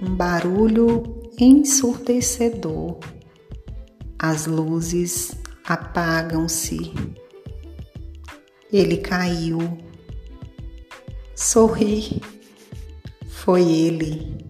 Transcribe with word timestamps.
um 0.00 0.14
barulho 0.14 1.02
ensurdecedor. 1.38 2.98
As 4.18 4.46
luzes 4.46 5.32
apagam-se. 5.64 6.92
Ele 8.72 8.98
caiu. 8.98 9.78
Sorri. 11.34 12.20
Foi 13.28 13.62
ele. 13.62 14.47